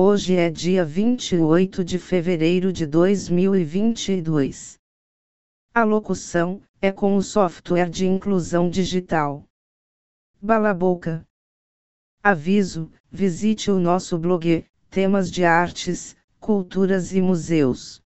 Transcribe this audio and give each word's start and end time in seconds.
Hoje 0.00 0.36
é 0.36 0.48
dia 0.48 0.84
28 0.84 1.84
de 1.84 1.98
fevereiro 1.98 2.72
de 2.72 2.86
2022. 2.86 4.78
A 5.74 5.82
locução 5.82 6.62
é 6.80 6.92
com 6.92 7.16
o 7.16 7.20
software 7.20 7.90
de 7.90 8.06
inclusão 8.06 8.70
digital. 8.70 9.44
Balaboca. 10.40 11.26
Aviso: 12.22 12.92
visite 13.10 13.72
o 13.72 13.80
nosso 13.80 14.16
blog, 14.16 14.64
temas 14.88 15.32
de 15.32 15.44
artes, 15.44 16.16
culturas 16.38 17.12
e 17.12 17.20
museus. 17.20 18.00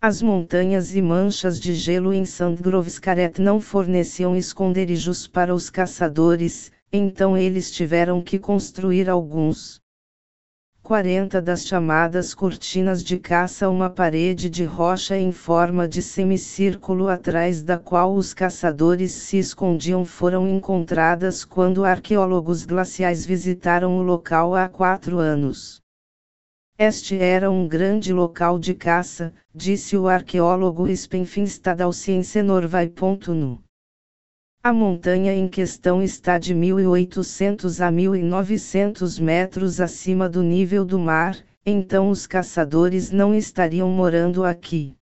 As 0.00 0.20
montanhas 0.20 0.96
e 0.96 1.00
manchas 1.00 1.60
de 1.60 1.72
gelo 1.72 2.12
em 2.12 2.24
Sandgrovskaret 2.24 3.40
não 3.40 3.60
forneciam 3.60 4.34
esconderijos 4.34 5.28
para 5.28 5.54
os 5.54 5.70
caçadores, 5.70 6.72
então 6.92 7.38
eles 7.38 7.70
tiveram 7.70 8.20
que 8.20 8.40
construir 8.40 9.08
alguns. 9.08 9.80
40 10.82 11.40
das 11.40 11.64
chamadas 11.64 12.34
cortinas 12.34 13.04
de 13.04 13.16
caça 13.16 13.70
uma 13.70 13.88
parede 13.88 14.50
de 14.50 14.64
rocha 14.64 15.16
em 15.16 15.30
forma 15.30 15.86
de 15.86 16.02
semicírculo 16.02 17.08
atrás 17.08 17.62
da 17.62 17.78
qual 17.78 18.14
os 18.16 18.34
caçadores 18.34 19.12
se 19.12 19.38
escondiam 19.38 20.04
foram 20.04 20.48
encontradas 20.48 21.44
quando 21.44 21.84
arqueólogos 21.84 22.66
glaciais 22.66 23.24
visitaram 23.24 23.96
o 23.96 24.02
local 24.02 24.56
há 24.56 24.68
quatro 24.68 25.18
anos. 25.18 25.80
Este 26.76 27.16
era 27.16 27.48
um 27.48 27.68
grande 27.68 28.12
local 28.12 28.58
de 28.58 28.74
caça, 28.74 29.32
disse 29.54 29.96
o 29.96 30.08
arqueólogo 30.08 30.88
Spenfinstad 30.88 31.80
ao 31.80 31.92
Ciencenorvai.nu. 31.92 33.62
A 34.64 34.72
montanha 34.72 35.34
em 35.34 35.48
questão 35.48 36.00
está 36.00 36.38
de 36.38 36.54
1.800 36.54 37.84
a 37.84 37.90
1.900 37.90 39.20
metros 39.20 39.80
acima 39.80 40.28
do 40.28 40.40
nível 40.40 40.84
do 40.84 41.00
mar, 41.00 41.36
então 41.66 42.08
os 42.08 42.28
caçadores 42.28 43.10
não 43.10 43.34
estariam 43.34 43.88
morando 43.90 44.44
aqui. 44.44 44.96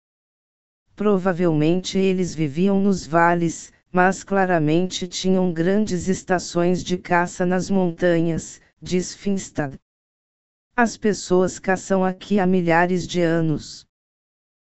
Provavelmente 0.96 1.98
eles 1.98 2.34
viviam 2.34 2.80
nos 2.80 3.06
vales, 3.06 3.70
mas 3.92 4.24
claramente 4.24 5.06
tinham 5.06 5.52
grandes 5.52 6.08
estações 6.08 6.82
de 6.82 6.96
caça 6.96 7.44
nas 7.44 7.68
montanhas, 7.68 8.62
diz 8.80 9.14
Finstad. 9.14 9.74
As 10.74 10.96
pessoas 10.96 11.58
caçam 11.58 12.02
aqui 12.02 12.40
há 12.40 12.46
milhares 12.46 13.06
de 13.06 13.20
anos. 13.20 13.86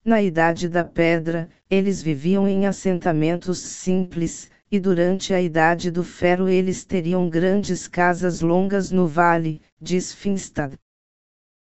Na 0.05 0.21
Idade 0.21 0.69
da 0.69 0.85
Pedra, 0.85 1.49
eles 1.71 2.03
viviam 2.03 2.47
em 2.47 2.67
assentamentos 2.67 3.59
simples, 3.61 4.51
e 4.75 4.81
durante 4.81 5.33
a 5.33 5.41
Idade 5.41 5.89
do 5.89 6.03
Ferro 6.03 6.49
eles 6.49 6.85
teriam 6.85 7.31
grandes 7.31 7.87
casas 7.87 8.41
longas 8.41 8.91
no 8.91 9.07
vale, 9.07 9.63
diz 9.81 10.13
Finstad. 10.13 10.75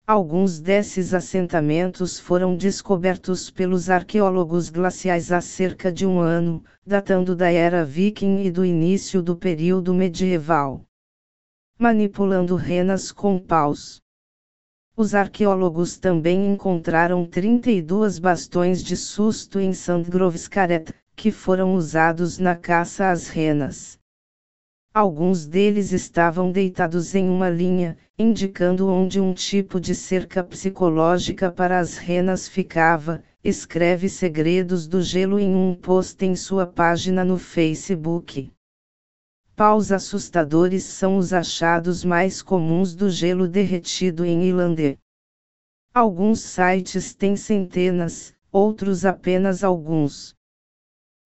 Alguns 0.06 0.60
desses 0.60 1.14
assentamentos 1.14 2.20
foram 2.20 2.58
descobertos 2.58 3.50
pelos 3.50 3.90
arqueólogos 3.90 4.70
glaciais 4.70 5.32
há 5.32 5.40
cerca 5.40 5.90
de 5.90 6.06
um 6.06 6.20
ano, 6.20 6.62
datando 6.86 7.34
da 7.34 7.50
era 7.50 7.86
viking 7.86 8.42
e 8.44 8.52
do 8.52 8.66
início 8.66 9.22
do 9.22 9.38
período 9.38 9.94
medieval. 9.94 10.84
Manipulando 11.80 12.58
renas 12.58 13.10
com 13.10 13.40
paus. 13.40 14.02
Os 14.98 15.16
arqueólogos 15.16 15.98
também 15.98 16.52
encontraram 16.52 17.26
32 17.26 18.20
bastões 18.20 18.84
de 18.84 18.98
susto 18.98 19.62
em 19.62 19.72
Sandgrovskaret, 19.72 20.94
que 21.18 21.32
foram 21.32 21.74
usados 21.74 22.38
na 22.38 22.56
caça 22.56 23.10
às 23.10 23.28
renas. 23.28 24.00
Alguns 24.94 25.48
deles 25.48 25.92
estavam 25.92 26.52
deitados 26.52 27.16
em 27.16 27.28
uma 27.28 27.50
linha, 27.50 27.98
indicando 28.20 28.88
onde 28.88 29.20
um 29.20 29.34
tipo 29.34 29.80
de 29.80 29.96
cerca 29.96 30.44
psicológica 30.44 31.52
para 31.52 31.80
as 31.80 31.98
renas 31.98 32.48
ficava, 32.48 33.24
escreve 33.44 34.08
Segredos 34.08 34.88
do 34.88 35.02
Gelo 35.02 35.40
em 35.40 35.56
um 35.56 35.74
post 35.74 36.24
em 36.24 36.36
sua 36.36 36.68
página 36.68 37.26
no 37.26 37.40
Facebook. 37.40 38.52
Paus 39.56 39.92
assustadores 39.92 40.84
são 40.84 41.18
os 41.18 41.34
achados 41.34 42.04
mais 42.04 42.44
comuns 42.44 42.94
do 42.94 43.10
gelo 43.10 43.48
derretido 43.48 44.24
em 44.24 44.44
Irlande. 44.44 45.00
Alguns 45.92 46.42
sites 46.42 47.16
têm 47.16 47.36
centenas, 47.36 48.36
outros 48.52 49.04
apenas 49.04 49.64
alguns. 49.64 50.37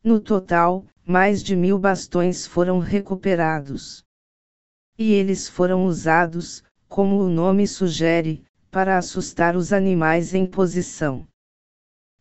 No 0.04 0.20
total, 0.20 0.86
mais 1.06 1.44
de 1.44 1.56
mil 1.56 1.78
bastões 1.78 2.48
foram 2.48 2.80
recuperados. 2.80 4.04
E 4.98 5.14
eles 5.14 5.48
foram 5.48 5.86
usados, 5.86 6.64
como 6.88 7.20
o 7.20 7.30
nome 7.30 7.68
sugere, 7.68 8.44
para 8.72 8.98
assustar 8.98 9.56
os 9.56 9.72
animais 9.72 10.34
em 10.34 10.48
posição. 10.48 11.28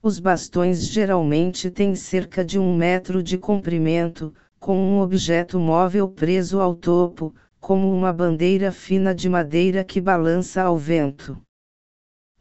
Os 0.02 0.18
bastões 0.18 0.86
geralmente 0.86 1.70
têm 1.70 1.94
cerca 1.94 2.44
de 2.44 2.58
um 2.58 2.76
metro 2.76 3.22
de 3.22 3.38
comprimento, 3.38 4.34
com 4.58 4.76
um 4.76 5.00
objeto 5.00 5.58
móvel 5.58 6.06
preso 6.06 6.60
ao 6.60 6.74
topo, 6.74 7.34
como 7.58 7.90
uma 7.90 8.12
bandeira 8.12 8.70
fina 8.72 9.14
de 9.14 9.26
madeira 9.26 9.82
que 9.84 10.02
balança 10.02 10.62
ao 10.62 10.76
vento. 10.76 11.40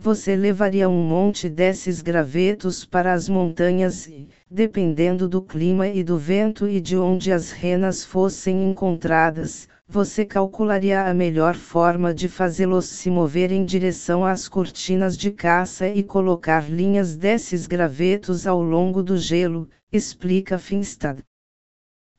Você 0.02 0.34
levaria 0.34 0.88
um 0.88 1.04
monte 1.04 1.50
desses 1.50 2.02
gravetos 2.02 2.86
para 2.86 3.12
as 3.12 3.28
montanhas 3.28 4.08
e, 4.08 4.30
dependendo 4.50 5.28
do 5.28 5.42
clima 5.42 5.90
e 5.90 6.06
do 6.06 6.18
vento 6.18 6.70
e 6.70 6.80
de 6.80 6.96
onde 6.96 7.34
as 7.34 7.52
renas 7.52 8.06
fossem 8.06 8.70
encontradas, 8.70 9.68
você 9.86 10.24
calcularia 10.24 11.04
a 11.04 11.14
melhor 11.14 11.54
forma 11.54 12.14
de 12.14 12.30
fazê-los 12.30 12.86
se 12.86 13.10
mover 13.10 13.52
em 13.52 13.66
direção 13.66 14.24
às 14.24 14.48
cortinas 14.48 15.18
de 15.18 15.32
caça 15.32 15.90
e 15.90 16.02
colocar 16.02 16.72
linhas 16.72 17.18
desses 17.18 17.68
gravetos 17.68 18.48
ao 18.48 18.62
longo 18.64 19.04
do 19.04 19.18
gelo, 19.18 19.68
explica 19.92 20.58
Finstad. 20.58 21.20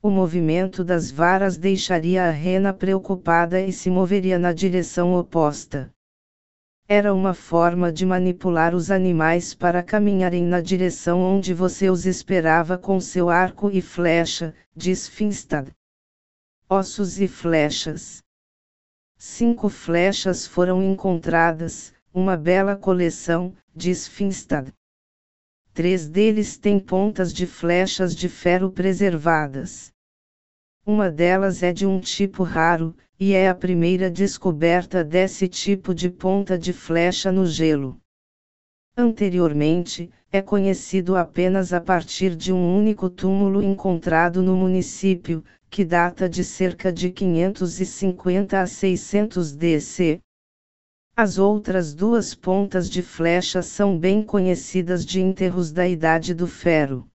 O 0.03 0.11
movimento 0.11 0.83
das 0.83 1.09
varas 1.09 1.57
deixaria 1.57 2.25
a 2.25 2.29
rena 2.29 2.73
preocupada 2.73 3.59
e 3.59 3.73
se 3.73 3.89
moveria 3.89 4.37
na 4.37 4.53
direção 4.53 5.15
oposta. 5.15 5.89
Era 6.93 7.13
uma 7.13 7.33
forma 7.33 7.89
de 7.89 8.05
manipular 8.05 8.75
os 8.75 8.91
animais 8.91 9.53
para 9.53 9.81
caminharem 9.81 10.43
na 10.43 10.59
direção 10.59 11.21
onde 11.21 11.53
você 11.53 11.89
os 11.89 12.05
esperava 12.05 12.77
com 12.77 12.99
seu 12.99 13.29
arco 13.29 13.69
e 13.71 13.81
flecha, 13.81 14.53
diz 14.75 15.07
Finstad. 15.07 15.69
Ossos 16.67 17.17
e 17.17 17.29
flechas. 17.29 18.21
Cinco 19.17 19.69
flechas 19.69 20.45
foram 20.45 20.83
encontradas, 20.83 21.93
uma 22.13 22.35
bela 22.35 22.75
coleção, 22.75 23.55
diz 23.73 24.05
Finstad. 24.05 24.73
Três 25.73 26.09
deles 26.09 26.57
têm 26.57 26.77
pontas 26.77 27.31
de 27.31 27.47
flechas 27.47 28.13
de 28.13 28.27
ferro 28.27 28.69
preservadas. 28.69 29.90
Uma 30.85 31.11
delas 31.11 31.61
é 31.61 31.71
de 31.71 31.85
um 31.85 31.99
tipo 31.99 32.41
raro, 32.41 32.95
e 33.19 33.33
é 33.33 33.47
a 33.47 33.53
primeira 33.53 34.09
descoberta 34.09 35.03
desse 35.03 35.47
tipo 35.47 35.93
de 35.93 36.09
ponta 36.09 36.57
de 36.57 36.73
flecha 36.73 37.31
no 37.31 37.45
gelo. 37.45 37.99
Anteriormente, 38.97 40.09
é 40.31 40.41
conhecido 40.41 41.15
apenas 41.15 41.71
a 41.71 41.79
partir 41.79 42.35
de 42.35 42.51
um 42.51 42.75
único 42.75 43.11
túmulo 43.11 43.61
encontrado 43.61 44.41
no 44.41 44.55
município, 44.55 45.43
que 45.69 45.85
data 45.85 46.27
de 46.27 46.43
cerca 46.43 46.91
de 46.91 47.11
550 47.11 48.59
a 48.59 48.65
600 48.65 49.55
DC. 49.55 50.19
As 51.15 51.37
outras 51.37 51.93
duas 51.93 52.33
pontas 52.33 52.89
de 52.89 53.03
flecha 53.03 53.61
são 53.61 53.99
bem 53.99 54.23
conhecidas 54.23 55.05
de 55.05 55.21
enterros 55.21 55.71
da 55.71 55.87
Idade 55.87 56.33
do 56.33 56.47
Ferro. 56.47 57.10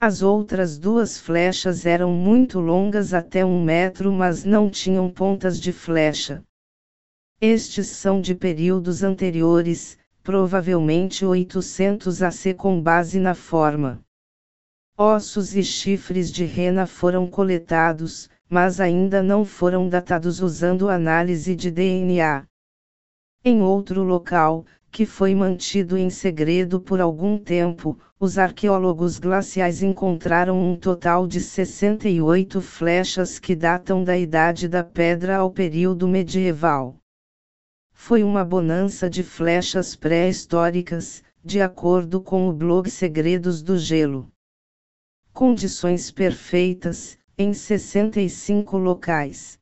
As 0.00 0.22
outras 0.22 0.76
duas 0.76 1.18
flechas 1.18 1.86
eram 1.86 2.12
muito 2.12 2.60
longas 2.60 3.14
até 3.14 3.44
um 3.44 3.62
metro, 3.62 4.12
mas 4.12 4.44
não 4.44 4.68
tinham 4.68 5.10
pontas 5.10 5.60
de 5.60 5.72
flecha. 5.72 6.42
Estes 7.40 7.88
são 7.88 8.20
de 8.20 8.34
períodos 8.34 9.02
anteriores, 9.02 9.98
provavelmente 10.22 11.24
800 11.24 12.22
AC 12.22 12.54
com 12.56 12.80
base 12.80 13.18
na 13.18 13.34
forma. 13.34 14.00
Ossos 14.96 15.56
e 15.56 15.62
chifres 15.62 16.30
de 16.30 16.44
rena 16.44 16.86
foram 16.86 17.28
coletados, 17.28 18.30
mas 18.48 18.80
ainda 18.80 19.22
não 19.22 19.44
foram 19.44 19.88
datados 19.88 20.40
usando 20.40 20.88
análise 20.88 21.56
de 21.56 21.70
DNA. 21.70 22.46
Em 23.46 23.60
outro 23.60 24.02
local, 24.02 24.64
que 24.90 25.04
foi 25.04 25.34
mantido 25.34 25.98
em 25.98 26.08
segredo 26.08 26.80
por 26.80 26.98
algum 26.98 27.36
tempo, 27.36 27.98
os 28.18 28.38
arqueólogos 28.38 29.18
glaciais 29.18 29.82
encontraram 29.82 30.58
um 30.58 30.74
total 30.74 31.26
de 31.26 31.42
68 31.42 32.62
flechas 32.62 33.38
que 33.38 33.54
datam 33.54 34.02
da 34.02 34.16
Idade 34.16 34.66
da 34.66 34.82
Pedra 34.82 35.36
ao 35.36 35.50
período 35.50 36.08
medieval. 36.08 36.96
Foi 37.92 38.22
uma 38.22 38.42
bonança 38.42 39.10
de 39.10 39.22
flechas 39.22 39.94
pré-históricas, 39.94 41.22
de 41.44 41.60
acordo 41.60 42.22
com 42.22 42.48
o 42.48 42.52
blog 42.52 42.88
Segredos 42.88 43.62
do 43.62 43.76
Gelo. 43.76 44.32
Condições 45.34 46.10
perfeitas, 46.10 47.18
em 47.36 47.52
65 47.52 48.78
locais. 48.78 49.58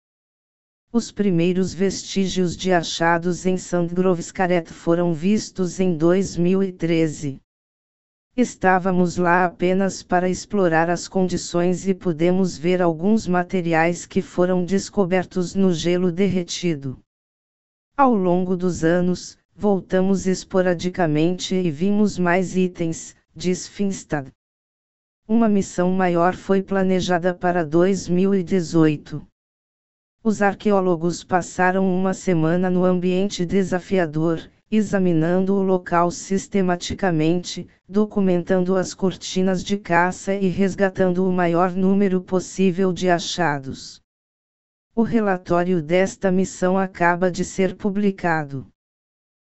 Os 0.94 1.10
primeiros 1.10 1.72
vestígios 1.72 2.54
de 2.54 2.70
achados 2.70 3.46
em 3.46 3.56
Sandgrovskaret 3.56 4.70
foram 4.70 5.14
vistos 5.14 5.80
em 5.80 5.96
2013. 5.96 7.40
Estávamos 8.36 9.16
lá 9.16 9.46
apenas 9.46 10.02
para 10.02 10.28
explorar 10.28 10.90
as 10.90 11.08
condições 11.08 11.88
e 11.88 11.94
pudemos 11.94 12.58
ver 12.58 12.82
alguns 12.82 13.26
materiais 13.26 14.04
que 14.04 14.20
foram 14.20 14.66
descobertos 14.66 15.54
no 15.54 15.72
gelo 15.72 16.12
derretido. 16.12 16.98
Ao 17.96 18.12
longo 18.12 18.54
dos 18.54 18.84
anos, 18.84 19.38
voltamos 19.56 20.26
esporadicamente 20.26 21.54
e 21.54 21.70
vimos 21.70 22.18
mais 22.18 22.54
itens, 22.54 23.16
diz 23.34 23.66
Finstad. 23.66 24.28
Uma 25.26 25.48
missão 25.48 25.90
maior 25.90 26.34
foi 26.34 26.62
planejada 26.62 27.32
para 27.32 27.64
2018. 27.64 29.26
Os 30.24 30.40
arqueólogos 30.40 31.24
passaram 31.24 31.84
uma 31.84 32.14
semana 32.14 32.70
no 32.70 32.84
ambiente 32.84 33.44
desafiador, 33.44 34.48
examinando 34.70 35.52
o 35.56 35.62
local 35.62 36.12
sistematicamente, 36.12 37.66
documentando 37.88 38.76
as 38.76 38.94
cortinas 38.94 39.64
de 39.64 39.76
caça 39.76 40.32
e 40.32 40.46
resgatando 40.46 41.28
o 41.28 41.32
maior 41.32 41.72
número 41.72 42.22
possível 42.22 42.92
de 42.92 43.10
achados. 43.10 44.00
O 44.94 45.02
relatório 45.02 45.82
desta 45.82 46.30
missão 46.30 46.78
acaba 46.78 47.28
de 47.28 47.44
ser 47.44 47.76
publicado. 47.76 48.68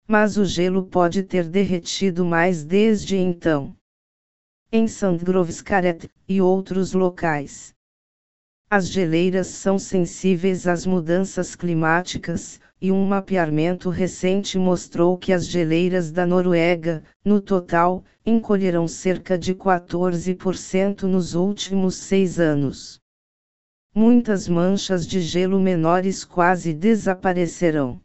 Mas 0.08 0.38
o 0.38 0.46
gelo 0.46 0.86
pode 0.86 1.24
ter 1.24 1.46
derretido 1.46 2.24
mais 2.24 2.64
desde 2.64 3.18
então. 3.18 3.76
Em 4.72 4.88
Sandgrovskaret 4.88 6.08
e 6.26 6.40
outros 6.40 6.94
locais. 6.94 7.74
As 8.70 8.88
geleiras 8.88 9.46
são 9.48 9.78
sensíveis 9.78 10.66
às 10.66 10.84
mudanças 10.84 11.54
climáticas, 11.54 12.58
e 12.80 12.90
um 12.90 13.04
mapeamento 13.06 13.88
recente 13.88 14.58
mostrou 14.58 15.16
que 15.16 15.32
as 15.32 15.46
geleiras 15.46 16.10
da 16.10 16.26
Noruega, 16.26 17.02
no 17.24 17.40
total, 17.40 18.04
encolheram 18.26 18.88
cerca 18.88 19.38
de 19.38 19.54
14% 19.54 21.02
nos 21.02 21.34
últimos 21.34 21.94
seis 21.94 22.40
anos. 22.40 23.00
Muitas 23.94 24.48
manchas 24.48 25.06
de 25.06 25.20
gelo 25.20 25.60
menores 25.60 26.24
quase 26.24 26.74
desaparecerão. 26.74 28.00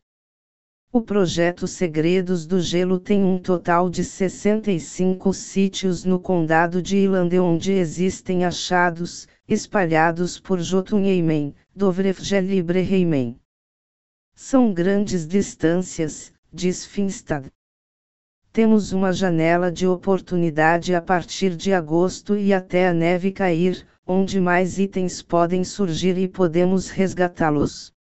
O 0.91 1.01
projeto 1.01 1.67
Segredos 1.67 2.47
do 2.47 2.59
Gelo 2.59 2.99
tem 2.99 3.23
um 3.23 3.37
total 3.37 3.91
de 3.91 4.03
65 4.03 5.31
sítios 5.35 6.03
no 6.03 6.19
condado 6.19 6.81
de 6.81 6.97
Irlande 6.97 7.37
onde 7.37 7.71
existem 7.73 8.43
achados, 8.43 9.27
espalhados 9.47 10.39
por 10.39 10.59
Jotunheimen, 10.59 11.53
Dovrefgel 11.75 12.49
e 12.49 12.63
Breheimen. 12.63 13.39
São 14.33 14.73
grandes 14.73 15.27
distâncias, 15.27 16.33
diz 16.51 16.83
Finstad. 16.83 17.45
Temos 18.51 18.91
uma 18.91 19.13
janela 19.13 19.71
de 19.71 19.85
oportunidade 19.85 20.95
a 20.95 21.01
partir 21.03 21.55
de 21.55 21.71
agosto 21.71 22.35
e 22.35 22.51
até 22.51 22.87
a 22.87 22.93
neve 22.95 23.31
cair, 23.31 23.85
onde 24.07 24.41
mais 24.41 24.79
itens 24.79 25.21
podem 25.21 25.63
surgir 25.63 26.17
e 26.17 26.27
podemos 26.27 26.89
resgatá-los. 26.89 27.93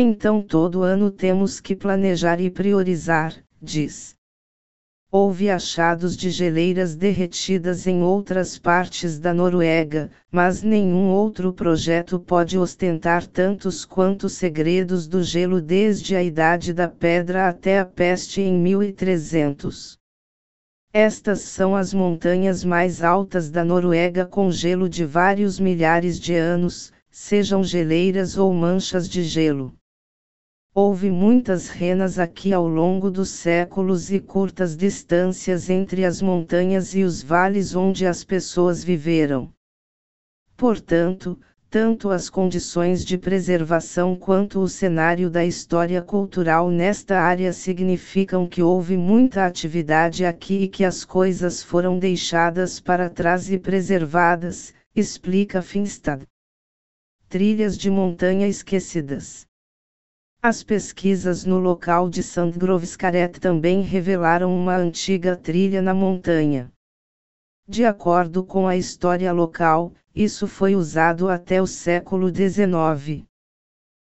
Então 0.00 0.40
todo 0.40 0.84
ano 0.84 1.10
temos 1.10 1.58
que 1.58 1.74
planejar 1.74 2.40
e 2.40 2.48
priorizar, 2.48 3.34
diz. 3.60 4.14
Houve 5.10 5.50
achados 5.50 6.16
de 6.16 6.30
geleiras 6.30 6.94
derretidas 6.94 7.84
em 7.84 8.00
outras 8.00 8.56
partes 8.56 9.18
da 9.18 9.34
Noruega, 9.34 10.08
mas 10.30 10.62
nenhum 10.62 11.08
outro 11.08 11.52
projeto 11.52 12.20
pode 12.20 12.56
ostentar 12.56 13.26
tantos 13.26 13.84
quanto 13.84 14.28
segredos 14.28 15.08
do 15.08 15.20
gelo 15.20 15.60
desde 15.60 16.14
a 16.14 16.22
Idade 16.22 16.72
da 16.72 16.86
Pedra 16.86 17.48
até 17.48 17.80
a 17.80 17.84
peste 17.84 18.40
em 18.40 18.56
1300. 18.56 19.98
Estas 20.92 21.40
são 21.40 21.74
as 21.74 21.92
montanhas 21.92 22.62
mais 22.62 23.02
altas 23.02 23.50
da 23.50 23.64
Noruega 23.64 24.24
com 24.24 24.48
gelo 24.48 24.88
de 24.88 25.04
vários 25.04 25.58
milhares 25.58 26.20
de 26.20 26.36
anos, 26.36 26.92
sejam 27.10 27.64
geleiras 27.64 28.38
ou 28.38 28.54
manchas 28.54 29.08
de 29.08 29.24
gelo. 29.24 29.74
Houve 30.80 31.10
muitas 31.10 31.68
renas 31.68 32.20
aqui 32.20 32.52
ao 32.52 32.68
longo 32.68 33.10
dos 33.10 33.30
séculos 33.30 34.12
e 34.12 34.20
curtas 34.20 34.76
distâncias 34.76 35.68
entre 35.68 36.04
as 36.04 36.22
montanhas 36.22 36.94
e 36.94 37.02
os 37.02 37.20
vales 37.20 37.74
onde 37.74 38.06
as 38.06 38.22
pessoas 38.22 38.84
viveram. 38.84 39.52
Portanto, 40.56 41.36
tanto 41.68 42.10
as 42.10 42.30
condições 42.30 43.04
de 43.04 43.18
preservação 43.18 44.14
quanto 44.14 44.60
o 44.60 44.68
cenário 44.68 45.28
da 45.28 45.44
história 45.44 46.00
cultural 46.00 46.70
nesta 46.70 47.18
área 47.18 47.52
significam 47.52 48.46
que 48.46 48.62
houve 48.62 48.96
muita 48.96 49.46
atividade 49.46 50.24
aqui 50.24 50.62
e 50.62 50.68
que 50.68 50.84
as 50.84 51.04
coisas 51.04 51.60
foram 51.60 51.98
deixadas 51.98 52.78
para 52.78 53.10
trás 53.10 53.50
e 53.50 53.58
preservadas, 53.58 54.72
explica 54.94 55.60
Finstad. 55.60 56.22
Trilhas 57.28 57.76
de 57.76 57.90
montanha 57.90 58.46
esquecidas. 58.46 59.48
As 60.40 60.62
pesquisas 60.62 61.44
no 61.44 61.58
local 61.58 62.08
de 62.08 62.22
Sandgrovskaret 62.22 63.40
também 63.40 63.82
revelaram 63.82 64.56
uma 64.56 64.76
antiga 64.76 65.36
trilha 65.36 65.82
na 65.82 65.92
montanha. 65.92 66.70
De 67.66 67.84
acordo 67.84 68.44
com 68.44 68.68
a 68.68 68.76
história 68.76 69.32
local, 69.32 69.92
isso 70.14 70.46
foi 70.46 70.76
usado 70.76 71.28
até 71.28 71.60
o 71.60 71.66
século 71.66 72.28
XIX. 72.28 73.24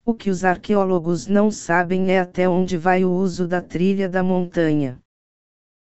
O 0.05 0.13
que 0.13 0.29
os 0.29 0.45
arqueólogos 0.45 1.25
não 1.25 1.49
sabem 1.49 2.11
é 2.11 2.19
até 2.19 2.47
onde 2.47 2.77
vai 2.77 3.03
o 3.03 3.11
uso 3.11 3.47
da 3.47 3.59
trilha 3.59 4.07
da 4.07 4.21
montanha. 4.21 4.99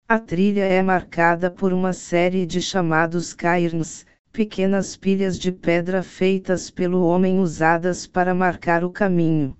A 0.07 0.17
trilha 0.17 0.65
é 0.65 0.81
marcada 0.81 1.51
por 1.51 1.71
uma 1.71 1.93
série 1.93 2.47
de 2.47 2.59
chamados 2.59 3.35
cairns, 3.35 4.03
pequenas 4.31 4.97
pilhas 4.97 5.37
de 5.37 5.51
pedra 5.51 6.01
feitas 6.01 6.71
pelo 6.71 7.05
homem 7.05 7.39
usadas 7.39 8.07
para 8.07 8.33
marcar 8.33 8.83
o 8.83 8.89
caminho. 8.89 9.55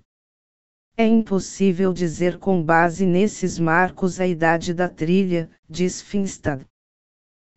É 0.96 1.04
impossível 1.04 1.92
dizer 1.92 2.38
com 2.38 2.62
base 2.62 3.04
nesses 3.04 3.58
marcos 3.58 4.20
a 4.20 4.26
idade 4.28 4.72
da 4.72 4.88
trilha, 4.88 5.50
diz 5.68 6.00
Finstad. 6.00 6.64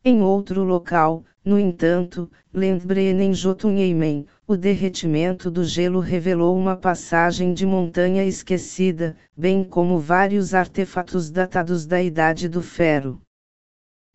Em 0.04 0.24
outro 0.24 0.64
local, 0.64 1.24
no 1.46 1.60
entanto, 1.60 2.32
Lendbren 2.52 3.22
em 3.22 3.36
Jotunheimen, 3.36 4.26
o 4.48 4.58
derretimento 4.58 5.52
do 5.52 5.64
gelo 5.64 6.00
revelou 6.00 6.58
uma 6.58 6.76
passagem 6.76 7.54
de 7.54 7.64
montanha 7.64 8.26
esquecida, 8.26 9.16
bem 9.38 9.64
como 9.64 10.00
vários 10.00 10.56
artefatos 10.56 11.30
datados 11.30 11.86
da 11.86 12.02
Idade 12.02 12.50
do 12.50 12.64
Ferro. 12.64 13.22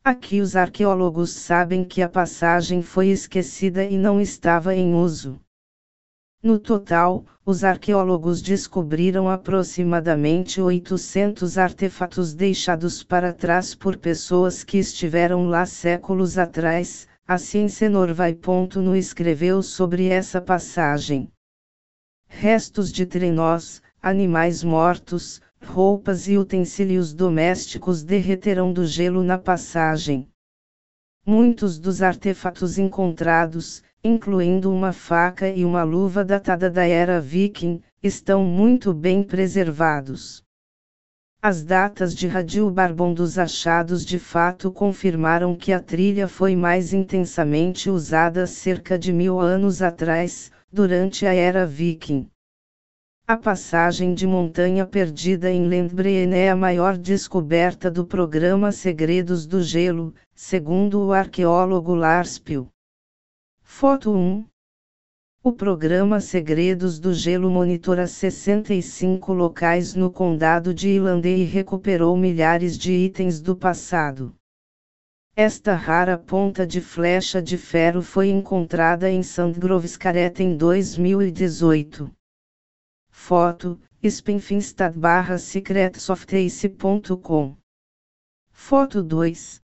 Aqui 0.03 0.41
os 0.41 0.57
arqueólogos 0.57 1.31
sabem 1.31 1.85
que 1.85 2.03
a 2.03 2.09
passagem 2.09 2.83
foi 2.83 3.11
esquecida 3.11 3.85
e 3.85 3.97
não 3.97 4.21
estava 4.21 4.75
em 4.75 4.97
uso. 4.97 5.39
No 6.43 6.59
total, 6.59 7.25
os 7.47 7.63
arqueólogos 7.63 8.43
descobriram 8.43 9.29
aproximadamente 9.29 10.61
800 10.61 11.57
artefatos 11.57 12.35
deixados 12.35 13.05
para 13.05 13.33
trás 13.33 13.77
por 13.77 13.97
pessoas 13.97 14.65
que 14.65 14.77
estiveram 14.77 15.47
lá 15.47 15.65
séculos 15.65 16.39
atrás, 16.39 17.07
assim 17.29 17.69
Senor 17.69 18.13
Vai. 18.13 18.37
No 18.75 18.97
escreveu 18.97 19.63
sobre 19.63 20.09
essa 20.09 20.41
passagem. 20.41 21.31
Restos 22.27 22.91
de 22.91 23.07
trenós, 23.07 23.81
animais 24.03 24.65
mortos, 24.65 25.41
roupas 25.65 26.27
e 26.27 26.37
utensílios 26.37 27.15
domésticos 27.15 28.03
derreterão 28.03 28.73
do 28.73 28.85
gelo 28.85 29.23
na 29.23 29.39
passagem. 29.39 30.32
Muitos 31.25 31.79
dos 31.79 32.03
artefatos 32.03 32.79
encontrados, 32.79 33.81
incluindo 34.03 34.73
uma 34.73 34.93
faca 34.93 35.49
e 35.49 35.65
uma 35.65 35.85
luva 35.85 36.25
datada 36.25 36.69
da 36.69 36.85
era 36.85 37.21
viking, 37.21 37.81
estão 38.03 38.43
muito 38.43 38.93
bem 38.93 39.23
preservados. 39.23 40.43
As 41.41 41.63
datas 41.63 42.13
de 42.13 42.27
radiobarbon 42.27 43.15
dos 43.15 43.39
achados 43.39 44.05
de 44.05 44.19
fato 44.19 44.73
confirmaram 44.73 45.55
que 45.55 45.73
a 45.73 45.81
trilha 45.81 46.27
foi 46.27 46.57
mais 46.57 46.93
intensamente 46.93 47.89
usada 47.89 48.45
cerca 48.45 48.99
de 48.99 49.13
mil 49.13 49.39
anos 49.39 49.81
atrás, 49.81 50.51
durante 50.73 51.25
a 51.25 51.33
era 51.33 51.65
viking. 51.65 52.32
A 53.25 53.37
passagem 53.37 54.15
de 54.15 54.27
montanha 54.27 54.85
perdida 54.85 55.49
em 55.49 55.69
Lendbreen 55.69 56.35
é 56.35 56.51
a 56.51 56.57
maior 56.57 56.99
descoberta 56.99 57.89
do 57.89 58.05
programa 58.05 58.73
Segredos 58.73 59.47
do 59.47 59.63
Gelo, 59.63 60.13
segundo 60.35 61.01
o 61.01 61.13
arqueólogo 61.13 61.95
Lars 61.95 62.41
Pihl. 62.41 62.69
Foto 63.63 64.11
1 64.11 64.45
O 65.43 65.53
programa 65.53 66.21
Segredos 66.21 66.99
do 66.99 67.15
Gelo 67.15 67.49
monitora 67.49 68.09
65 68.09 69.33
locais 69.33 69.95
no 69.95 70.11
condado 70.11 70.75
de 70.75 70.89
Irlande 70.89 71.29
e 71.29 71.45
recuperou 71.45 72.17
milhares 72.17 72.77
de 72.77 72.93
itens 72.93 73.41
do 73.41 73.55
passado. 73.55 74.35
Esta 75.37 75.77
rara 75.77 76.19
ponta 76.19 76.67
de 76.67 76.81
flecha 76.81 77.41
de 77.41 77.57
ferro 77.57 78.03
foi 78.03 78.31
encontrada 78.31 79.09
em 79.09 79.23
Sandgrovskaret 79.23 80.41
em 80.41 80.57
2018. 80.57 82.11
Foto, 83.25 83.79
Spinfinstad 84.03 84.99
barra 84.99 85.39
secretsoftace.com. 85.39 87.57
Foto 88.51 89.01
2. 89.01 89.61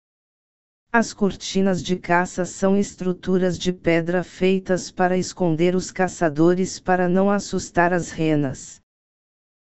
As 0.93 1.11
cortinas 1.11 1.81
de 1.81 1.95
caça 1.95 2.45
são 2.45 2.77
estruturas 2.77 3.57
de 3.57 3.73
pedra 3.73 4.23
feitas 4.23 4.91
para 4.91 5.17
esconder 5.17 5.75
os 5.75 5.89
caçadores 5.89 6.79
para 6.79 7.09
não 7.09 7.31
assustar 7.31 7.93
as 7.93 8.11
renas. 8.11 8.79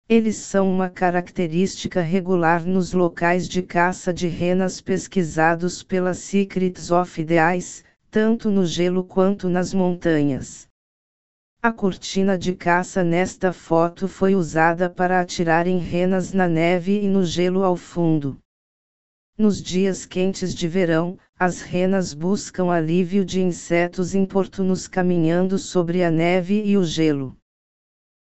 Eles 0.08 0.36
são 0.36 0.72
uma 0.72 0.92
característica 0.92 2.00
regular 2.00 2.64
nos 2.64 2.94
locais 2.94 3.50
de 3.50 3.64
caça 3.64 4.14
de 4.14 4.28
renas 4.28 4.80
pesquisados 4.80 5.82
pela 5.82 6.14
Secrets 6.14 6.92
of 6.92 7.26
the 7.26 7.58
Ice, 7.58 7.84
tanto 8.12 8.52
no 8.52 8.68
gelo 8.68 9.04
quanto 9.04 9.50
nas 9.50 9.74
montanhas. 9.74 10.69
A 11.62 11.74
cortina 11.74 12.38
de 12.38 12.56
caça 12.56 13.04
nesta 13.04 13.52
foto 13.52 14.08
foi 14.08 14.34
usada 14.34 14.90
para 14.90 15.20
atirar 15.20 15.68
em 15.68 15.78
renas 15.78 16.32
na 16.32 16.48
neve 16.48 17.02
e 17.02 17.08
no 17.10 17.26
gelo 17.26 17.66
ao 17.66 17.76
fundo. 17.76 18.40
Nos 19.38 19.62
dias 19.62 20.06
quentes 20.06 20.56
de 20.56 20.70
verão, 20.70 21.20
as 21.38 21.60
renas 21.60 22.14
buscam 22.14 22.72
alívio 22.72 23.26
de 23.26 23.42
insetos 23.42 24.16
importunos 24.16 24.88
caminhando 24.88 25.58
sobre 25.58 26.02
a 26.02 26.10
neve 26.10 26.64
e 26.64 26.78
o 26.78 26.86
gelo. 26.86 27.36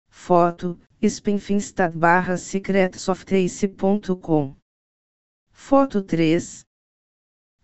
Foto: 0.08 0.80
Spinfinstad 1.02 1.94
barra 1.94 2.38
Foto 5.52 6.02
3 6.02 6.65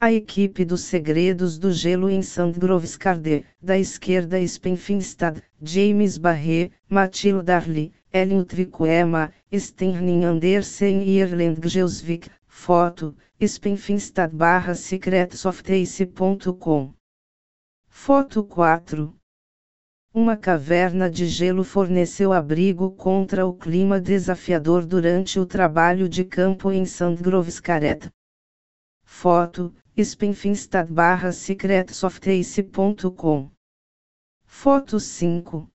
a 0.02 0.10
equipe 0.10 0.64
dos 0.64 0.80
Segredos 0.80 1.56
do 1.56 1.70
Gelo 1.70 2.10
em 2.10 2.22
Sandgrovskard, 2.22 3.44
da 3.62 3.78
esquerda 3.78 4.44
Spenfinstad, 4.44 5.40
James 5.62 6.18
Barre, 6.18 6.72
Mathilde 6.88 7.44
Darley, 7.44 7.92
Elin 8.12 8.42
Tricoema, 8.42 9.32
Stenning 9.52 10.24
Andersen 10.24 11.04
e 11.04 11.20
Erland 11.20 11.60
Gelsvik, 11.68 12.28
foto, 12.48 13.14
Spenfinstad 13.40 14.34
barra 14.34 14.74
secretsoftace.com. 14.74 16.92
Foto 17.86 18.42
4 18.42 19.14
Uma 20.12 20.36
caverna 20.36 21.08
de 21.08 21.28
gelo 21.28 21.62
forneceu 21.62 22.32
abrigo 22.32 22.90
contra 22.90 23.46
o 23.46 23.54
clima 23.54 24.00
desafiador 24.00 24.84
durante 24.84 25.38
o 25.38 25.46
trabalho 25.46 26.08
de 26.08 26.24
campo 26.24 26.72
em 26.72 26.84
Sandgrovskaret. 26.84 28.10
Foto, 29.14 29.74
Spinfinstad 29.96 30.90
barra 30.90 31.32
secretsoftace.com. 31.32 33.50
Foto 34.44 34.98
5. 34.98 35.68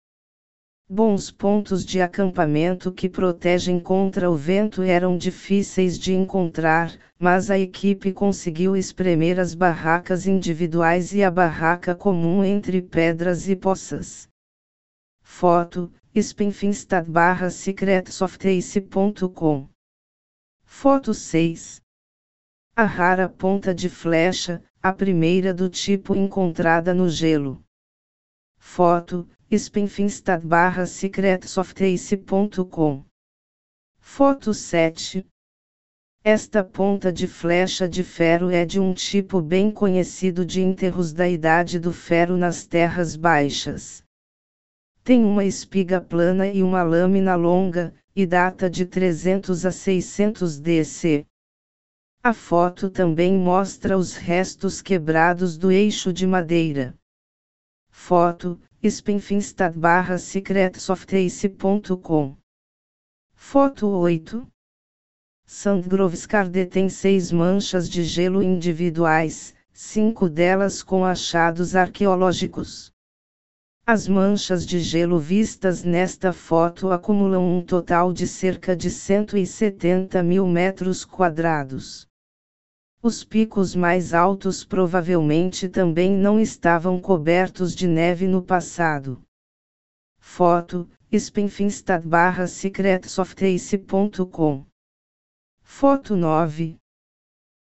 Bons 0.88 1.30
pontos 1.30 1.84
de 1.84 2.00
acampamento 2.00 2.90
que 2.90 3.08
protegem 3.08 3.78
contra 3.78 4.28
o 4.28 4.36
vento 4.36 4.82
eram 4.82 5.16
difíceis 5.16 5.96
de 5.96 6.12
encontrar, 6.12 6.98
mas 7.18 7.48
a 7.48 7.58
equipe 7.58 8.12
conseguiu 8.12 8.74
espremer 8.74 9.38
as 9.38 9.54
barracas 9.54 10.26
individuais 10.26 11.12
e 11.12 11.22
a 11.22 11.30
barraca 11.30 11.94
comum 11.94 12.42
entre 12.42 12.82
pedras 12.82 13.48
e 13.48 13.54
poças. 13.54 14.28
Foto: 15.22 15.92
Spinfinstad 16.16 17.08
barra 17.08 17.50
secretsoftace.com. 17.50 19.68
Foto 20.64 21.14
6. 21.14 21.85
A 22.78 22.84
rara 22.84 23.26
ponta 23.26 23.74
de 23.74 23.88
flecha, 23.88 24.62
a 24.82 24.92
primeira 24.92 25.54
do 25.54 25.66
tipo 25.66 26.14
encontrada 26.14 26.92
no 26.92 27.08
gelo. 27.08 27.64
Foto: 28.58 29.26
Spinfinstad 29.50 30.44
barra. 30.46 30.84
Foto 33.98 34.52
7. 34.52 35.26
Esta 36.22 36.62
ponta 36.62 37.10
de 37.10 37.26
flecha 37.26 37.88
de 37.88 38.04
ferro 38.04 38.50
é 38.50 38.66
de 38.66 38.78
um 38.78 38.92
tipo 38.92 39.40
bem 39.40 39.70
conhecido 39.70 40.44
de 40.44 40.60
enterros 40.60 41.14
da 41.14 41.26
Idade 41.26 41.78
do 41.78 41.94
Ferro 41.94 42.36
nas 42.36 42.66
terras 42.66 43.16
baixas. 43.16 44.04
Tem 45.02 45.24
uma 45.24 45.46
espiga 45.46 45.98
plana 45.98 46.46
e 46.46 46.62
uma 46.62 46.82
lâmina 46.82 47.36
longa, 47.36 47.94
e 48.14 48.26
data 48.26 48.68
de 48.68 48.84
300 48.84 49.64
a 49.64 49.72
600 49.72 50.60
DC. 50.60 51.24
A 52.26 52.32
foto 52.32 52.90
também 52.90 53.38
mostra 53.38 53.96
os 53.96 54.16
restos 54.16 54.82
quebrados 54.82 55.56
do 55.56 55.70
eixo 55.70 56.12
de 56.12 56.26
madeira. 56.26 56.98
Foto: 57.88 58.60
Spinfinstad 58.82 59.78
barra 59.78 60.18
secretsoftace.com 60.18 62.36
Foto 63.32 63.86
8 63.86 64.44
Sandgrovskar 65.44 66.50
tem 66.68 66.88
seis 66.88 67.30
manchas 67.30 67.88
de 67.88 68.02
gelo 68.02 68.42
individuais, 68.42 69.54
cinco 69.72 70.28
delas 70.28 70.82
com 70.82 71.04
achados 71.04 71.76
arqueológicos. 71.76 72.92
As 73.86 74.08
manchas 74.08 74.66
de 74.66 74.80
gelo 74.80 75.20
vistas 75.20 75.84
nesta 75.84 76.32
foto 76.32 76.90
acumulam 76.90 77.56
um 77.56 77.62
total 77.62 78.12
de 78.12 78.26
cerca 78.26 78.74
de 78.74 78.90
170 78.90 80.24
mil 80.24 80.44
metros 80.44 81.04
quadrados. 81.04 82.04
Os 83.06 83.22
picos 83.22 83.76
mais 83.76 84.12
altos 84.12 84.64
provavelmente 84.64 85.68
também 85.68 86.10
não 86.10 86.40
estavam 86.40 87.00
cobertos 87.00 87.72
de 87.72 87.86
neve 87.86 88.26
no 88.26 88.42
passado. 88.42 89.22
Foto: 90.18 90.90
Spinfinstad 91.12 92.04
barra 92.04 92.48
Foto 95.62 96.16
9 96.16 96.76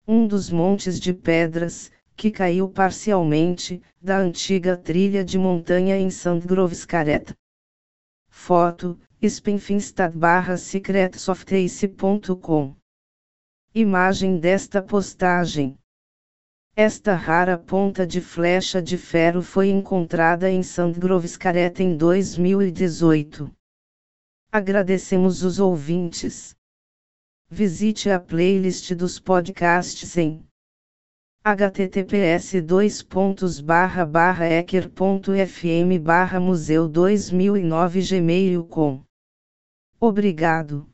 Um 0.07 0.27
dos 0.27 0.51
montes 0.51 0.99
de 0.99 1.11
pedras, 1.11 1.91
que 2.15 2.29
caiu 2.29 2.69
parcialmente, 2.69 3.81
da 3.99 4.19
antiga 4.19 4.77
trilha 4.77 5.25
de 5.25 5.39
montanha 5.39 5.97
em 5.97 6.11
Sandgrovskaret. 6.11 7.33
Foto: 8.29 8.99
Spinfinstad 9.19 10.15
barra 10.15 10.55
secretsoftace.com 10.55 12.79
Imagem 13.73 14.37
desta 14.37 14.81
postagem. 14.81 15.77
Esta 16.75 17.15
rara 17.15 17.57
ponta 17.57 18.05
de 18.05 18.19
flecha 18.19 18.81
de 18.81 18.97
ferro 18.97 19.41
foi 19.41 19.69
encontrada 19.69 20.51
em 20.51 20.61
Sandgrovskaret 20.61 21.81
em 21.81 21.95
2018. 21.95 23.49
Agradecemos 24.51 25.41
os 25.41 25.57
ouvintes. 25.57 26.53
Visite 27.49 28.09
a 28.09 28.19
playlist 28.19 28.93
dos 28.93 29.21
podcasts 29.21 30.17
em 30.17 30.45
https 31.41 32.55
ecker.fm 34.59 36.41
museu 36.41 36.89
2009 36.89 38.01
gmail 38.01 38.65
com 38.65 39.01
Obrigado. 39.97 40.90